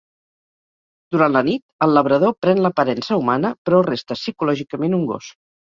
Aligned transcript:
Durant 1.15 1.35
la 1.35 1.43
nit, 1.51 1.63
el 1.87 1.93
labrador 1.99 2.35
pren 2.47 2.65
l'aparença 2.67 3.21
humana, 3.23 3.55
però 3.69 3.87
resta 3.93 4.21
psicològicament 4.23 5.03
un 5.03 5.11
gos. 5.15 5.35